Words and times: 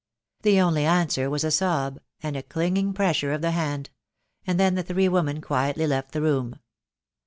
The 0.41 0.59
only 0.59 0.83
answer 0.83 1.29
was 1.29 1.43
a 1.43 1.51
sob, 1.51 1.99
and 2.23 2.35
a 2.35 2.41
clinging 2.41 2.91
pressure 2.91 3.31
of 3.33 3.43
the 3.43 3.51
hand; 3.51 3.91
and 4.47 4.59
then 4.59 4.73
the 4.73 4.81
three 4.81 5.07
women 5.07 5.41
quietly 5.41 5.85
left 5.85 6.11
the 6.13 6.23
room. 6.23 6.55